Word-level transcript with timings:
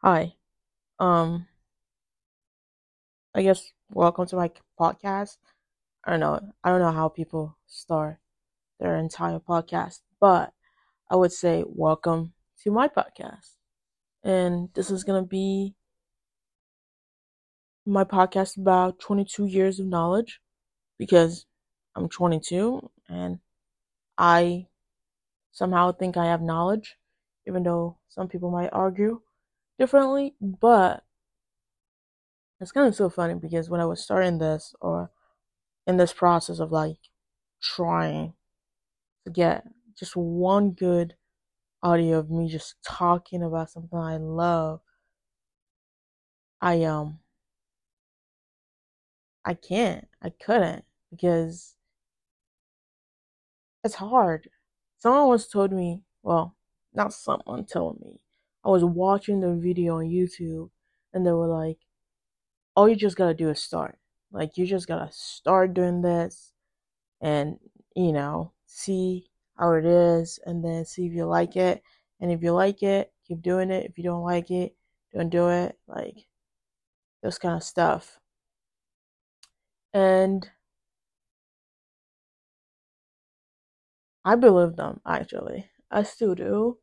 Hi. 0.00 0.34
Um, 1.00 1.48
I 3.34 3.42
guess 3.42 3.72
welcome 3.90 4.26
to 4.26 4.36
my 4.36 4.52
podcast. 4.78 5.38
I 6.04 6.12
don't 6.12 6.20
know. 6.20 6.40
I 6.62 6.70
don't 6.70 6.80
know 6.80 6.92
how 6.92 7.08
people 7.08 7.56
start 7.66 8.18
their 8.78 8.96
entire 8.96 9.40
podcast, 9.40 10.02
but 10.20 10.52
I 11.10 11.16
would 11.16 11.32
say 11.32 11.64
welcome 11.66 12.32
to 12.62 12.70
my 12.70 12.86
podcast. 12.86 13.56
And 14.22 14.68
this 14.74 14.88
is 14.88 15.02
going 15.02 15.20
to 15.20 15.28
be 15.28 15.74
my 17.84 18.04
podcast 18.04 18.56
about 18.56 19.00
22 19.00 19.46
years 19.46 19.80
of 19.80 19.86
knowledge 19.86 20.40
because 20.96 21.44
I'm 21.96 22.08
22 22.08 22.88
and 23.08 23.40
I 24.16 24.68
somehow 25.50 25.90
think 25.90 26.16
I 26.16 26.26
have 26.26 26.40
knowledge, 26.40 26.98
even 27.48 27.64
though 27.64 27.96
some 28.08 28.28
people 28.28 28.52
might 28.52 28.72
argue 28.72 29.22
differently. 29.78 30.34
But 30.40 31.04
it's 32.60 32.72
kind 32.72 32.88
of 32.88 32.94
so 32.94 33.08
funny 33.08 33.34
because 33.34 33.70
when 33.70 33.80
I 33.80 33.86
was 33.86 34.02
starting 34.02 34.38
this 34.38 34.74
or 34.80 35.10
in 35.86 35.96
this 35.96 36.12
process 36.12 36.58
of 36.58 36.72
like 36.72 36.98
trying 37.62 38.34
to 39.24 39.32
get 39.32 39.64
just 39.98 40.16
one 40.16 40.72
good 40.72 41.14
audio 41.82 42.18
of 42.18 42.30
me 42.30 42.48
just 42.48 42.76
talking 42.84 43.42
about 43.42 43.70
something 43.70 43.98
I 43.98 44.16
love, 44.16 44.80
I 46.60 46.84
um 46.84 47.20
I 49.44 49.54
can't. 49.54 50.06
I 50.22 50.30
couldn't 50.30 50.84
because 51.10 51.74
it's 53.84 53.94
hard. 53.96 54.48
Someone 54.98 55.28
once 55.28 55.46
told 55.48 55.72
me, 55.72 56.02
well, 56.22 56.56
not 56.92 57.12
someone 57.12 57.64
told 57.64 58.00
me. 58.00 58.20
I 58.64 58.70
was 58.70 58.84
watching 58.84 59.40
the 59.40 59.54
video 59.54 59.98
on 59.98 60.04
YouTube 60.04 60.70
and 61.12 61.26
they 61.26 61.32
were 61.32 61.46
like, 61.46 61.78
all 62.74 62.88
you 62.88 62.96
just 62.96 63.16
gotta 63.16 63.34
do 63.34 63.50
is 63.50 63.62
start. 63.62 63.98
Like, 64.30 64.56
you 64.56 64.66
just 64.66 64.86
gotta 64.88 65.10
start 65.12 65.74
doing 65.74 66.02
this 66.02 66.52
and, 67.20 67.58
you 67.96 68.12
know, 68.12 68.52
see 68.66 69.30
how 69.58 69.72
it 69.72 69.84
is 69.84 70.38
and 70.46 70.64
then 70.64 70.84
see 70.84 71.06
if 71.06 71.12
you 71.12 71.24
like 71.24 71.56
it. 71.56 71.82
And 72.20 72.30
if 72.32 72.42
you 72.42 72.52
like 72.52 72.82
it, 72.82 73.12
keep 73.26 73.42
doing 73.42 73.70
it. 73.70 73.86
If 73.86 73.98
you 73.98 74.04
don't 74.04 74.22
like 74.24 74.50
it, 74.50 74.76
don't 75.14 75.30
do 75.30 75.48
it. 75.48 75.78
Like, 75.86 76.26
this 77.22 77.38
kind 77.38 77.56
of 77.56 77.62
stuff. 77.62 78.20
And 79.92 80.48
I 84.24 84.36
believe 84.36 84.76
them, 84.76 85.00
actually. 85.06 85.70
I 85.90 86.02
still 86.04 86.34
do. 86.34 86.78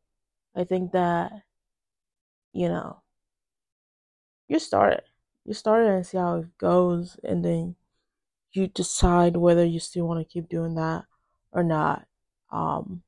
I 0.56 0.64
think 0.64 0.92
that, 0.94 1.32
you 2.56 2.70
know, 2.70 3.04
you 4.48 4.60
start 4.60 4.94
it. 4.94 5.06
You 5.46 5.54
start 5.54 5.86
it 5.86 5.90
and 5.90 6.06
see 6.06 6.18
how 6.18 6.38
it 6.38 6.58
goes, 6.58 7.18
and 7.24 7.44
then 7.46 7.76
you 8.54 8.68
decide 8.68 9.38
whether 9.38 9.66
you 9.66 9.80
still 9.80 10.08
want 10.08 10.22
to 10.28 10.34
keep 10.34 10.50
doing 10.50 10.76
that 10.76 11.06
or 11.54 11.64
not. 11.64 12.08
Um, 12.52 13.04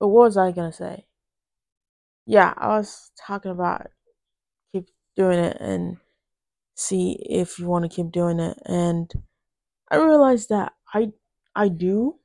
but 0.00 0.08
what 0.08 0.24
was 0.24 0.36
I 0.36 0.50
gonna 0.52 0.72
say? 0.72 1.06
Yeah, 2.26 2.54
I 2.56 2.68
was 2.78 3.10
talking 3.26 3.50
about 3.50 3.88
keep 4.72 4.88
doing 5.16 5.38
it 5.40 5.58
and 5.60 5.98
see 6.76 7.12
if 7.28 7.58
you 7.58 7.66
want 7.68 7.84
to 7.84 7.94
keep 7.94 8.12
doing 8.12 8.40
it, 8.40 8.58
and 8.66 9.12
I 9.90 9.96
realized 9.98 10.48
that 10.50 10.74
I 10.94 11.12
I 11.56 11.68
do 11.68 12.20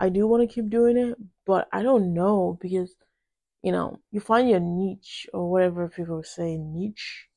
I 0.00 0.10
do 0.10 0.26
want 0.28 0.48
to 0.48 0.54
keep 0.54 0.70
doing 0.70 0.96
it, 0.98 1.18
but 1.46 1.68
I 1.72 1.82
don't 1.82 2.14
know 2.14 2.58
because 2.60 2.94
you 3.62 3.72
know 3.72 3.98
you 4.10 4.20
find 4.20 4.48
your 4.48 4.60
niche 4.60 5.28
or 5.34 5.50
whatever 5.50 5.88
people 5.88 6.22
say 6.22 6.56
niche 6.58 7.28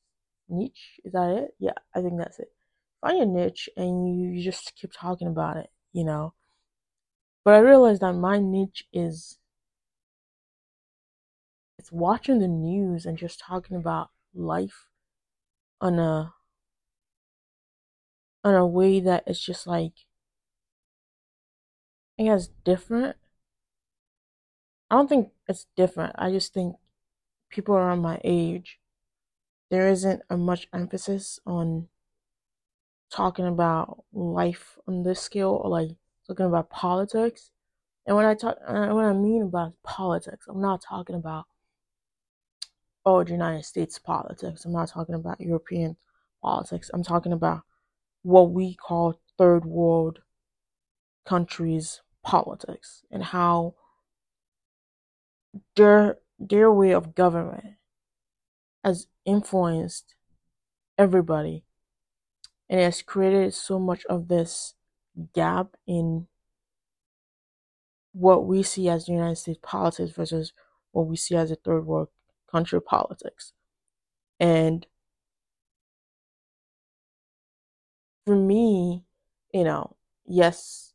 niche 0.48 1.00
is 1.04 1.12
that 1.12 1.30
it? 1.30 1.54
Yeah, 1.58 1.74
I 1.94 2.00
think 2.02 2.18
that's 2.18 2.38
it. 2.40 2.52
Find 3.00 3.18
your 3.18 3.26
niche 3.26 3.68
and 3.76 4.20
you, 4.20 4.30
you 4.30 4.42
just 4.42 4.74
keep 4.76 4.92
talking 4.94 5.28
about 5.28 5.56
it, 5.58 5.70
you 5.92 6.04
know. 6.04 6.34
But 7.44 7.54
I 7.54 7.58
realized 7.58 8.02
that 8.02 8.12
my 8.12 8.38
niche 8.38 8.86
is 8.92 9.38
it's 11.78 11.90
watching 11.90 12.38
the 12.38 12.48
news 12.48 13.06
and 13.06 13.16
just 13.18 13.40
talking 13.40 13.76
about 13.76 14.10
life 14.34 14.86
on 15.80 15.98
a 15.98 16.34
on 18.44 18.54
a 18.54 18.66
way 18.66 19.00
that 19.00 19.22
it's 19.26 19.40
just 19.44 19.66
like 19.66 19.92
I 22.18 22.24
guess 22.24 22.48
different. 22.64 23.16
I 24.90 24.96
don't 24.96 25.08
think 25.08 25.30
it's 25.48 25.66
different. 25.76 26.14
I 26.18 26.30
just 26.30 26.54
think 26.54 26.76
people 27.50 27.74
around 27.74 28.00
my 28.00 28.20
age 28.24 28.78
there 29.70 29.88
isn't 29.88 30.22
a 30.30 30.36
much 30.36 30.66
emphasis 30.72 31.38
on 31.46 31.88
talking 33.10 33.46
about 33.46 34.04
life 34.12 34.78
on 34.86 35.02
this 35.02 35.20
scale 35.20 35.60
or 35.62 35.70
like 35.70 35.90
talking 36.26 36.46
about 36.46 36.70
politics. 36.70 37.50
And 38.06 38.16
when 38.16 38.26
I 38.26 38.34
talk, 38.34 38.56
uh, 38.66 38.88
what 38.88 39.04
I 39.04 39.12
mean 39.12 39.42
about 39.42 39.74
politics, 39.82 40.46
I'm 40.48 40.60
not 40.60 40.82
talking 40.82 41.16
about 41.16 41.44
oh 43.04 43.24
United 43.24 43.64
States 43.64 43.98
politics. 43.98 44.64
I'm 44.64 44.72
not 44.72 44.88
talking 44.88 45.14
about 45.14 45.40
European 45.40 45.96
politics. 46.42 46.90
I'm 46.94 47.02
talking 47.02 47.32
about 47.32 47.62
what 48.22 48.50
we 48.50 48.74
call 48.74 49.20
third 49.36 49.64
world 49.64 50.20
countries 51.26 52.00
politics 52.22 53.02
and 53.10 53.22
how 53.22 53.74
their 55.76 56.18
their 56.38 56.72
way 56.72 56.92
of 56.92 57.14
government 57.14 57.74
has 58.84 59.08
influenced 59.24 60.14
everybody 60.96 61.64
and 62.68 62.80
has 62.80 63.02
created 63.02 63.54
so 63.54 63.78
much 63.78 64.04
of 64.06 64.28
this 64.28 64.74
gap 65.34 65.76
in 65.86 66.26
what 68.12 68.46
we 68.46 68.62
see 68.62 68.88
as 68.88 69.08
United 69.08 69.36
States 69.36 69.60
politics 69.62 70.12
versus 70.12 70.52
what 70.92 71.06
we 71.06 71.16
see 71.16 71.36
as 71.36 71.50
a 71.50 71.56
third 71.56 71.86
world 71.86 72.08
country 72.50 72.80
politics. 72.80 73.52
And 74.40 74.86
for 78.26 78.36
me, 78.36 79.04
you 79.52 79.64
know, 79.64 79.96
yes, 80.26 80.92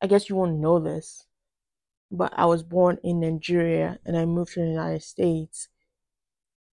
I 0.00 0.06
guess 0.06 0.28
you 0.28 0.36
won't 0.36 0.58
know 0.58 0.78
this, 0.78 1.26
but 2.16 2.32
I 2.36 2.46
was 2.46 2.62
born 2.62 2.98
in 3.02 3.20
Nigeria 3.20 3.98
and 4.04 4.16
I 4.16 4.24
moved 4.24 4.54
to 4.54 4.60
the 4.60 4.68
United 4.68 5.02
States 5.02 5.68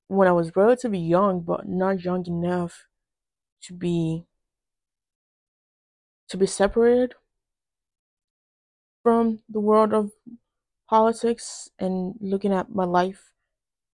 when 0.08 0.28
I 0.28 0.32
was 0.32 0.54
relatively 0.56 0.98
young, 0.98 1.40
but 1.40 1.68
not 1.68 2.02
young 2.04 2.26
enough 2.26 2.86
to 3.62 3.74
be 3.74 4.26
to 6.28 6.36
be 6.36 6.46
separated 6.46 7.14
from 9.02 9.40
the 9.48 9.60
world 9.60 9.92
of 9.94 10.10
politics 10.88 11.70
and 11.78 12.14
looking 12.20 12.52
at 12.52 12.70
my 12.70 12.84
life 12.84 13.32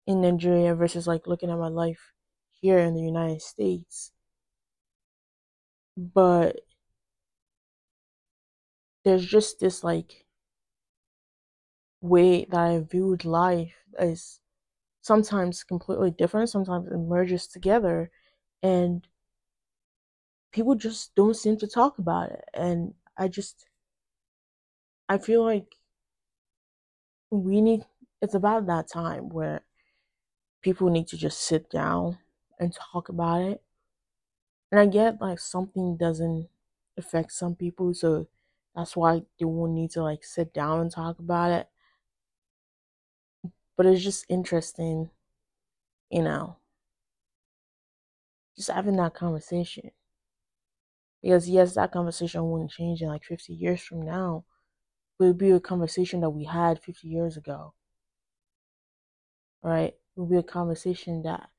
in 0.08 0.22
Nigeria 0.22 0.76
versus 0.76 1.08
like 1.08 1.28
looking 1.28 1.50
at 1.50 1.58
my 1.58 1.68
life 1.68 2.14
here 2.62 2.80
in 2.80 2.96
the 2.96 3.02
United 3.02 3.42
States. 3.42 4.12
But 5.98 6.62
there's 9.04 9.26
just 9.26 9.60
this 9.60 9.84
like 9.84 10.26
way 12.02 12.46
that 12.46 12.60
I 12.60 12.80
viewed 12.80 13.26
life 13.26 13.74
is 14.00 14.40
sometimes 15.02 15.64
completely 15.64 16.12
different, 16.12 16.50
sometimes 16.50 16.88
it 16.88 16.98
merges 16.98 17.48
together, 17.48 18.12
and 18.64 19.08
people 20.52 20.76
just 20.76 21.14
don't 21.16 21.36
seem 21.36 21.58
to 21.58 21.68
talk 21.68 21.98
about 21.98 22.32
it. 22.32 22.44
And 22.54 22.94
I 23.18 23.28
just, 23.28 23.66
I 25.10 25.20
feel 25.20 25.44
like 25.44 25.76
we 27.32 27.62
need, 27.62 27.86
it's 28.22 28.34
about 28.36 28.66
that 28.68 28.88
time 28.88 29.30
where 29.30 29.62
people 30.62 30.90
need 30.90 31.08
to 31.08 31.18
just 31.18 31.42
sit 31.42 31.70
down 31.70 32.18
and 32.60 32.74
talk 32.74 33.10
about 33.10 33.42
it. 33.42 33.62
And 34.72 34.80
I 34.82 34.86
get 34.88 35.22
like 35.22 35.40
something 35.40 35.96
doesn't 35.98 36.50
affect 36.98 37.32
some 37.32 37.56
people, 37.56 37.94
so 37.94 38.28
that's 38.76 38.96
why 38.98 39.24
they 39.40 39.46
won't 39.46 39.74
need 39.74 39.92
to 39.92 40.04
like 40.04 40.24
sit 40.24 40.54
down 40.54 40.80
and 40.82 40.92
talk 40.92 41.20
about 41.20 41.52
it. 41.52 41.70
But 43.82 43.94
it's 43.94 44.04
just 44.04 44.28
interesting, 44.30 45.10
you 46.12 46.22
know, 46.22 46.58
just 48.56 48.70
having 48.70 48.96
that 48.98 49.16
conversation. 49.16 49.90
Because 51.20 51.50
yes, 51.50 51.74
that 51.74 51.92
conversation 51.92 52.48
wouldn't 52.48 52.70
change 52.70 53.02
in 53.02 53.08
like 53.08 53.24
50 53.24 53.54
years 53.54 53.82
from 53.82 54.04
now, 54.04 54.46
but 55.18 55.26
it'd 55.26 55.40
be 55.40 55.50
a 55.50 55.60
conversation 55.60 56.22
that 56.22 56.30
we 56.30 56.44
had 56.46 56.80
50 56.80 57.08
years 57.08 57.38
ago. 57.38 57.74
Right? 59.64 59.96
It 60.16 60.20
would 60.20 60.30
be 60.30 60.38
a 60.38 60.44
conversation 60.44 61.24
that 61.24 61.50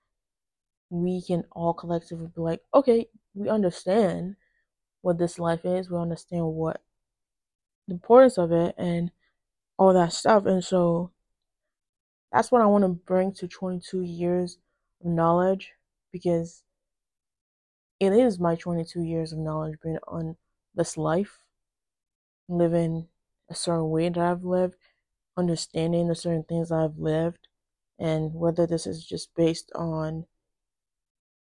we 0.90 1.22
can 1.22 1.42
all 1.50 1.74
collectively 1.74 2.28
be 2.32 2.40
like, 2.40 2.60
okay, 2.72 3.08
we 3.34 3.48
understand 3.48 4.36
what 5.00 5.18
this 5.18 5.40
life 5.40 5.64
is, 5.64 5.90
we 5.90 5.98
understand 5.98 6.46
what 6.46 6.84
the 7.88 7.94
importance 7.94 8.38
of 8.38 8.52
it, 8.52 8.76
and 8.78 9.10
all 9.76 9.92
that 9.92 10.12
stuff. 10.12 10.46
And 10.46 10.62
so 10.62 11.10
that's 12.32 12.50
what 12.50 12.62
I 12.62 12.66
want 12.66 12.84
to 12.84 12.88
bring 12.88 13.32
to 13.34 13.48
22 13.48 14.02
years 14.02 14.58
of 15.04 15.10
knowledge 15.10 15.72
because 16.12 16.62
it 18.00 18.12
is 18.12 18.38
my 18.38 18.56
22 18.56 19.02
years 19.02 19.32
of 19.32 19.38
knowledge 19.38 19.78
being 19.82 19.98
on 20.08 20.36
this 20.74 20.96
life, 20.96 21.38
living 22.48 23.08
a 23.48 23.54
certain 23.54 23.90
way 23.90 24.08
that 24.08 24.18
I've 24.18 24.44
lived, 24.44 24.76
understanding 25.36 26.08
the 26.08 26.14
certain 26.14 26.44
things 26.44 26.72
I've 26.72 26.98
lived, 26.98 27.48
and 27.98 28.34
whether 28.34 28.66
this 28.66 28.86
is 28.86 29.04
just 29.04 29.34
based 29.34 29.70
on, 29.74 30.26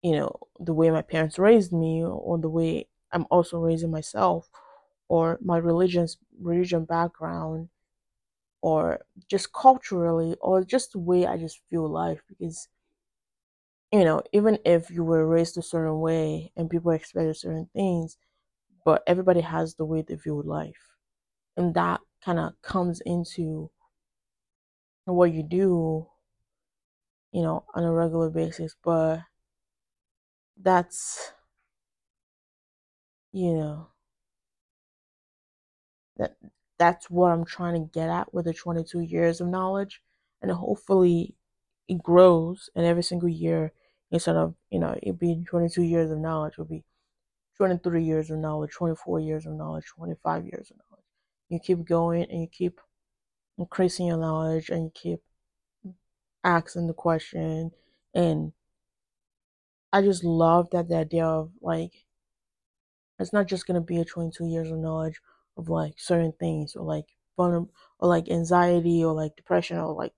you 0.02 0.12
know, 0.14 0.36
the 0.60 0.74
way 0.74 0.90
my 0.92 1.02
parents 1.02 1.40
raised 1.40 1.74
me 1.74 2.04
or 2.04 2.38
the 2.38 2.50
way 2.50 2.88
I'm 3.12 3.26
also 3.30 3.60
raising 3.60 3.92
myself 3.92 4.50
or 5.08 5.40
my 5.42 5.58
religion's 5.58 6.18
religion 6.40 6.86
background 6.86 7.70
or 8.70 8.82
just 9.34 9.54
culturally 9.54 10.36
or 10.42 10.64
just 10.64 10.92
the 10.94 11.00
way 11.00 11.26
I 11.28 11.38
just 11.38 11.60
feel 11.70 11.88
life 11.90 12.22
because 12.30 12.68
you 13.92 14.04
know 14.04 14.22
even 14.34 14.58
if 14.66 14.90
you 14.90 15.04
were 15.04 15.26
raised 15.28 15.58
a 15.58 15.62
certain 15.62 16.00
way 16.00 16.52
and 16.56 16.70
people 16.70 16.92
expect 16.92 17.36
certain 17.38 17.70
things 17.74 18.18
but 18.86 19.04
everybody 19.08 19.42
has 19.42 19.76
the 19.76 19.86
way 19.86 20.02
they 20.04 20.16
view 20.16 20.42
life. 20.44 20.96
And 21.58 21.74
that 21.76 22.02
kind 22.24 22.40
of 22.40 22.54
comes 22.64 23.02
into 23.06 23.72
what 25.06 25.32
you 25.34 25.42
do 25.44 26.08
you 27.32 27.42
know 27.44 27.64
on 27.76 27.84
a 27.84 27.92
regular 27.92 28.30
basis 28.32 28.76
but 28.84 29.20
that's 30.62 31.32
you 33.32 33.54
know 33.54 33.90
that 36.18 36.36
that's 36.78 37.10
what 37.10 37.32
I'm 37.32 37.46
trying 37.46 37.74
to 37.74 37.92
get 37.92 38.10
at 38.10 38.34
with 38.34 38.46
the 38.46 38.54
22 38.54 39.02
years 39.02 39.42
of 39.42 39.48
knowledge. 39.48 40.02
And 40.42 40.52
hopefully 40.52 41.36
it 41.88 42.02
grows 42.04 42.70
and 42.76 42.86
every 42.86 43.04
single 43.04 43.30
year 43.30 43.72
instead 44.12 44.36
of, 44.36 44.56
you 44.70 44.80
know, 44.80 44.98
it 45.02 45.20
being 45.20 45.46
22 45.46 45.82
years 45.84 46.12
of 46.12 46.18
knowledge, 46.20 46.54
it'll 46.54 46.66
be 46.66 46.84
23 47.58 48.04
years 48.04 48.30
of 48.30 48.38
knowledge, 48.38 48.72
24 48.72 49.20
years 49.20 49.46
of 49.46 49.54
knowledge, 49.54 49.86
25 49.96 50.46
years 50.46 50.72
of 50.72 50.78
knowledge. 50.78 51.06
You 51.50 51.60
keep 51.60 51.86
going 51.86 52.26
and 52.30 52.42
you 52.42 52.48
keep 52.48 52.80
increasing 53.58 54.08
your 54.08 54.18
knowledge 54.18 54.70
and 54.70 54.86
you 54.86 54.92
keep 54.94 55.20
asking 56.44 56.88
the 56.88 56.94
question. 56.94 57.72
And 58.14 58.54
I 59.92 60.02
just 60.02 60.24
love 60.24 60.70
that 60.72 60.90
the 60.90 60.98
idea 60.98 61.26
of 61.26 61.52
like, 61.62 62.06
it's 63.18 63.34
not 63.34 63.48
just 63.48 63.66
going 63.66 63.76
to 63.76 63.82
be 63.82 63.98
a 64.00 64.06
22 64.06 64.46
years 64.46 64.70
of 64.70 64.78
knowledge 64.78 65.22
of 65.58 65.70
like 65.70 65.96
certain 65.98 66.34
things 66.40 66.76
or 66.76 66.86
like 66.86 67.08
vulnerable 67.38 67.72
or 68.00 68.10
like 68.10 68.30
anxiety 68.30 69.04
or 69.04 69.14
like 69.14 69.36
depression 69.36 69.78
or 69.78 69.94
like 69.94 70.14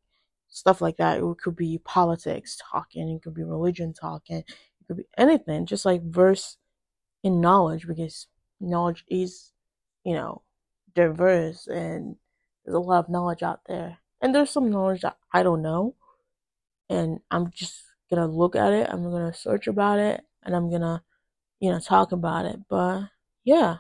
stuff 0.49 0.81
like 0.81 0.97
that. 0.97 1.19
It 1.19 1.37
could 1.43 1.55
be 1.55 1.79
politics 1.83 2.57
talking, 2.71 3.09
it 3.09 3.23
could 3.23 3.33
be 3.33 3.43
religion 3.43 3.93
talking, 3.93 4.37
it 4.37 4.87
could 4.87 4.97
be 4.97 5.07
anything, 5.17 5.65
just 5.65 5.85
like 5.85 6.03
verse 6.03 6.57
in 7.23 7.41
knowledge 7.41 7.87
because 7.87 8.27
knowledge 8.59 9.03
is, 9.09 9.51
you 10.03 10.13
know, 10.13 10.43
diverse 10.95 11.67
and 11.67 12.15
there's 12.65 12.75
a 12.75 12.79
lot 12.79 13.05
of 13.05 13.09
knowledge 13.09 13.43
out 13.43 13.61
there. 13.67 13.99
And 14.21 14.33
there's 14.33 14.49
some 14.49 14.71
knowledge 14.71 15.01
that 15.01 15.17
I 15.33 15.43
don't 15.43 15.61
know. 15.61 15.95
And 16.89 17.19
I'm 17.31 17.51
just 17.51 17.83
gonna 18.09 18.27
look 18.27 18.55
at 18.55 18.73
it, 18.73 18.89
I'm 18.89 19.03
gonna 19.03 19.33
search 19.33 19.67
about 19.67 19.99
it, 19.99 20.23
and 20.43 20.55
I'm 20.55 20.69
gonna, 20.71 21.03
you 21.59 21.71
know, 21.71 21.79
talk 21.79 22.11
about 22.13 22.45
it. 22.45 22.59
But 22.69 23.09
yeah. 23.43 23.77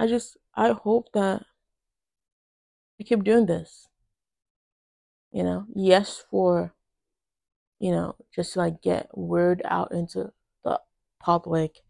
I 0.00 0.06
just 0.06 0.38
I 0.54 0.70
hope 0.72 1.12
that 1.12 1.44
I 3.00 3.02
keep 3.02 3.24
doing 3.24 3.46
this. 3.46 3.88
You 5.32 5.42
know, 5.42 5.66
yes 5.74 6.24
for 6.30 6.72
you 7.80 7.90
know, 7.90 8.14
just 8.34 8.56
like 8.56 8.82
get 8.82 9.08
word 9.16 9.62
out 9.64 9.90
into 9.92 10.32
the 10.64 10.80
public 11.18 11.80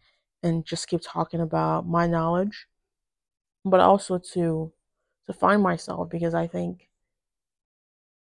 and 0.43 0.65
just 0.65 0.89
keep 0.89 1.03
talking 1.05 1.41
about 1.41 1.87
my 1.87 2.07
knowledge, 2.07 2.67
but 3.65 3.81
also 3.81 4.19
to 4.19 4.73
to 5.27 5.33
find 5.33 5.63
myself 5.63 6.11
because 6.11 6.35
I 6.35 6.47
think 6.47 6.89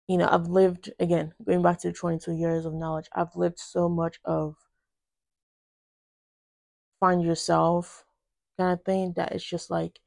you 0.09 0.17
know, 0.19 0.29
I've 0.31 0.49
lived 0.49 0.93
again, 1.01 1.35
going 1.45 1.63
back 1.63 1.81
to 1.81 1.93
22 1.93 2.33
years 2.33 2.65
of 2.65 2.75
knowledge, 2.75 3.09
I've 3.13 3.37
lived 3.37 3.59
so 3.59 3.89
much 3.89 4.19
of 4.25 4.57
find 7.01 7.23
yourself 7.23 8.06
kind 8.57 8.73
of 8.73 8.85
thing 8.85 9.13
that 9.17 9.33
it's 9.33 9.45
just 9.45 9.71
like 9.71 10.01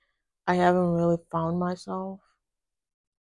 I 0.48 0.56
haven't 0.56 0.94
really 0.94 1.18
found 1.32 1.60
myself. 1.60 2.20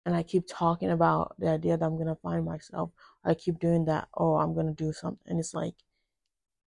And 0.04 0.16
I 0.16 0.22
keep 0.22 0.44
talking 0.48 0.90
about 0.90 1.34
the 1.38 1.48
idea 1.48 1.76
that 1.76 1.84
I'm 1.84 1.98
gonna 1.98 2.16
find 2.16 2.44
myself. 2.44 2.90
I 3.24 3.34
keep 3.34 3.58
doing 3.60 3.84
that, 3.84 4.08
oh, 4.14 4.36
I'm 4.36 4.54
gonna 4.54 4.72
do 4.72 4.92
something. 4.92 5.20
And 5.26 5.38
it's 5.38 5.54
like 5.54 5.74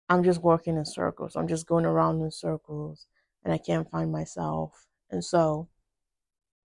I'm 0.09 0.23
just 0.23 0.41
working 0.41 0.77
in 0.77 0.85
circles. 0.85 1.35
I'm 1.35 1.47
just 1.47 1.67
going 1.67 1.85
around 1.85 2.21
in 2.21 2.31
circles 2.31 3.07
and 3.43 3.53
I 3.53 3.57
can't 3.57 3.89
find 3.91 4.11
myself. 4.11 4.87
And 5.11 5.23
so 5.23 5.67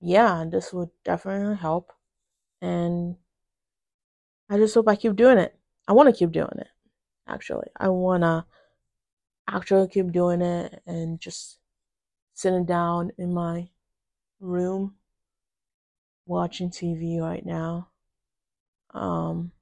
yeah, 0.00 0.44
this 0.50 0.72
would 0.72 0.90
definitely 1.04 1.56
help. 1.56 1.92
And 2.60 3.16
I 4.50 4.58
just 4.58 4.74
hope 4.74 4.88
I 4.88 4.96
keep 4.96 5.16
doing 5.16 5.38
it. 5.38 5.56
I 5.88 5.92
wanna 5.94 6.12
keep 6.12 6.30
doing 6.30 6.58
it, 6.58 6.68
actually. 7.26 7.68
I 7.76 7.88
wanna 7.88 8.46
actually 9.48 9.88
keep 9.88 10.12
doing 10.12 10.42
it 10.42 10.82
and 10.86 11.20
just 11.20 11.58
sitting 12.34 12.64
down 12.64 13.12
in 13.18 13.32
my 13.32 13.68
room 14.40 14.94
watching 16.26 16.70
TV 16.70 17.20
right 17.20 17.44
now. 17.44 17.88
Um, 18.94 19.52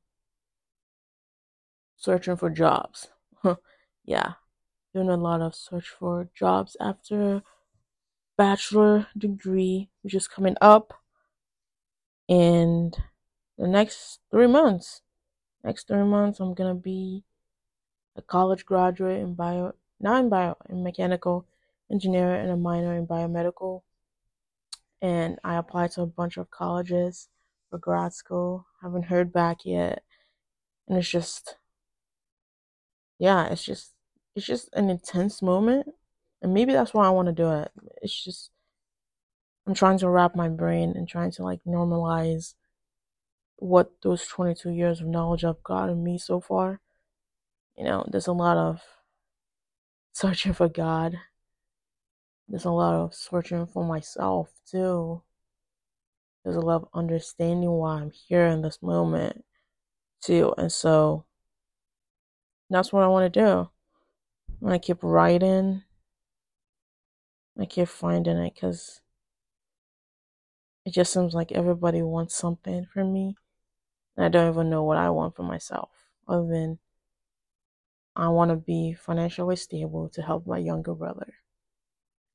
searching 1.97 2.37
for 2.37 2.51
jobs. 2.51 3.09
yeah, 4.05 4.33
doing 4.95 5.09
a 5.09 5.17
lot 5.17 5.41
of 5.41 5.55
search 5.55 5.89
for 5.89 6.29
jobs 6.35 6.77
after 6.81 7.43
bachelor 8.37 9.07
degree, 9.17 9.91
which 10.03 10.15
is 10.15 10.27
coming 10.27 10.57
up 10.61 10.95
in 12.27 12.93
the 13.59 13.69
next 13.69 14.21
three 14.31 14.47
months. 14.47 15.03
Next 15.63 15.87
three 15.87 16.05
months, 16.05 16.41
I'm 16.41 16.55
gonna 16.55 16.75
be 16.75 17.25
a 18.17 18.23
college 18.23 18.65
graduate 18.65 19.21
in 19.21 19.35
bio, 19.35 19.75
not 20.01 20.21
in 20.21 20.29
bio, 20.31 20.57
in 20.69 20.83
mechanical 20.83 21.47
engineer 21.91 22.35
and 22.35 22.51
a 22.51 22.57
minor 22.57 22.97
in 22.97 23.07
biomedical. 23.07 23.83
And 25.03 25.39
I 25.45 25.57
applied 25.57 25.93
to 25.93 26.03
a 26.03 26.07
bunch 26.07 26.37
of 26.37 26.51
colleges 26.51 27.29
for 27.71 27.79
grad 27.79 28.13
school. 28.13 28.67
Haven't 28.83 29.05
heard 29.05 29.33
back 29.33 29.59
yet. 29.65 30.03
And 30.89 30.99
it's 30.99 31.09
just, 31.09 31.57
yeah, 33.19 33.49
it's 33.49 33.65
just, 33.65 33.95
it's 34.35 34.47
just 34.47 34.69
an 34.75 34.91
intense 34.91 35.43
moment. 35.43 35.89
And 36.43 36.55
maybe 36.55 36.73
that's 36.73 36.95
why 36.95 37.07
I 37.07 37.11
want 37.11 37.27
to 37.27 37.33
do 37.33 37.51
it. 37.51 37.71
It's 38.03 38.25
just, 38.25 38.51
I'm 39.67 39.75
trying 39.75 39.99
to 39.99 40.09
wrap 40.09 40.35
my 40.35 40.49
brain 40.49 40.95
and 40.97 41.09
trying 41.09 41.31
to 41.33 41.43
like 41.43 41.61
normalize 41.67 42.55
what 43.57 43.93
those 44.03 44.27
22 44.27 44.71
years 44.71 45.01
of 45.01 45.07
knowledge 45.07 45.43
have 45.43 45.63
gotten 45.63 46.03
me 46.03 46.19
so 46.19 46.41
far. 46.41 46.81
You 47.77 47.85
know, 47.85 48.07
there's 48.11 48.27
a 48.27 48.33
lot 48.33 48.57
of 48.57 48.81
searching 50.13 50.53
for 50.53 50.69
God 50.69 51.17
there's 52.51 52.65
a 52.65 52.71
lot 52.71 52.95
of 52.95 53.15
searching 53.15 53.65
for 53.65 53.85
myself 53.85 54.51
too. 54.69 55.23
There's 56.43 56.57
a 56.57 56.61
lot 56.61 56.83
of 56.83 56.89
understanding 56.93 57.71
why 57.71 58.01
I'm 58.01 58.11
here 58.11 58.45
in 58.47 58.63
this 58.63 58.83
moment 58.83 59.45
too. 60.21 60.53
And 60.59 60.73
so 60.73 61.27
that's 62.69 62.93
what 62.93 63.05
I 63.05 63.07
want 63.07 63.33
to 63.33 63.41
do. 63.41 64.69
I 64.69 64.79
keep 64.79 64.99
writing. 65.03 65.85
I 67.57 67.67
keep 67.67 67.87
finding 67.87 68.39
it 68.39 68.55
because 68.55 69.01
it 70.85 70.93
just 70.93 71.13
seems 71.13 71.35
like 71.35 71.53
everybody 71.53 72.03
wants 72.03 72.35
something 72.35 72.85
from 72.93 73.13
me. 73.13 73.37
And 74.17 74.27
I 74.27 74.29
don't 74.29 74.53
even 74.53 74.71
know 74.71 74.83
what 74.83 74.99
I 74.99 75.11
want 75.11 75.37
for 75.37 75.45
myself, 75.45 75.91
other 76.27 76.49
than 76.49 76.81
I 78.17 78.29
want 78.29 78.51
to 78.51 78.57
be 78.57 78.93
financially 78.93 79.55
stable 79.55 80.09
to 80.15 80.23
help 80.23 80.49
my 80.49 80.59
younger 80.59 80.95
brother 80.95 81.35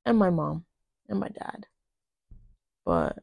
and 0.05 0.17
my 0.17 0.29
mom 0.29 0.65
and 1.09 1.19
my 1.19 1.29
dad. 1.29 1.65
But 2.85 3.17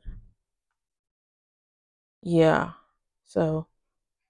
yeah, 2.22 2.72
so 3.24 3.66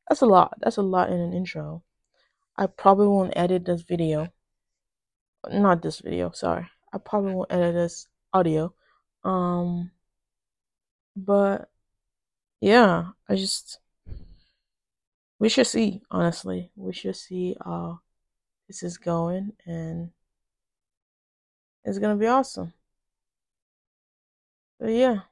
that's 0.09 0.21
a 0.21 0.26
lot. 0.26 0.54
That's 0.61 0.76
a 0.76 0.82
lot 0.82 1.11
in 1.11 1.21
an 1.21 1.32
intro. 1.32 1.82
I 2.56 2.66
probably 2.66 3.06
won't 3.06 3.32
edit 3.37 3.64
this 3.64 3.82
video. 3.82 4.28
Not 5.50 5.82
this 5.82 6.00
video, 6.00 6.30
sorry. 6.32 6.68
I 6.92 6.99
probably 6.99 7.35
won't 7.35 7.52
edit 7.52 7.75
this 7.75 8.06
audio. 8.32 8.75
Um 9.25 9.90
but 11.16 11.71
yeah, 12.61 13.06
I 13.28 13.35
just 13.35 13.78
we 15.38 15.49
should 15.49 15.66
see, 15.66 16.02
honestly. 16.11 16.71
We 16.76 16.92
should 16.92 17.16
see 17.16 17.56
how 17.64 18.00
this 18.68 18.82
is 18.82 18.97
going 18.97 19.52
and 19.66 20.11
it's 21.85 21.99
gonna 21.99 22.17
be 22.17 22.27
awesome. 22.27 22.73
So, 24.79 24.87
yeah. 24.89 25.23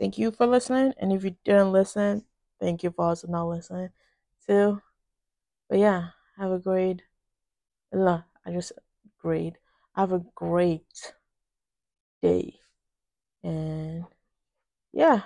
thank 0.00 0.18
you 0.18 0.30
for 0.30 0.46
listening. 0.46 0.92
And 0.98 1.12
if 1.12 1.24
you 1.24 1.36
didn't 1.44 1.72
listen, 1.72 2.24
thank 2.60 2.82
you 2.82 2.90
for 2.90 3.06
also 3.06 3.28
not 3.28 3.48
listening 3.48 3.90
too. 4.46 4.80
But 5.68 5.78
yeah, 5.78 6.10
have 6.38 6.52
a 6.52 6.58
great, 6.60 7.02
I 8.46 8.52
just 8.52 8.72
great. 9.18 9.56
Have 9.94 10.12
a 10.12 10.24
great 10.34 11.12
day. 12.22 12.60
And 13.44 14.04
yeah. 14.92 15.22